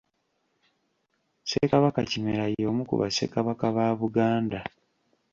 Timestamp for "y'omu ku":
2.61-2.95